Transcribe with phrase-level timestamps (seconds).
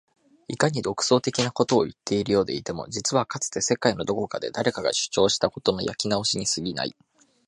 [0.47, 6.95] いかに独創的なことを言っているようでいても実はかつて世界のどこかで誰かが主張したことの焼き直しに過ぎない